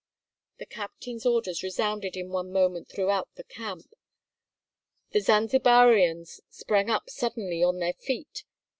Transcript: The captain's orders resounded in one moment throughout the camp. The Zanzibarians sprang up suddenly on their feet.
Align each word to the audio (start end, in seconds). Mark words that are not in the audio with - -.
The 0.57 0.65
captain's 0.65 1.27
orders 1.27 1.61
resounded 1.61 2.17
in 2.17 2.29
one 2.31 2.51
moment 2.51 2.89
throughout 2.89 3.29
the 3.35 3.43
camp. 3.43 3.93
The 5.11 5.19
Zanzibarians 5.21 6.41
sprang 6.49 6.89
up 6.89 7.07
suddenly 7.11 7.61
on 7.63 7.77
their 7.77 7.93
feet. 7.93 8.43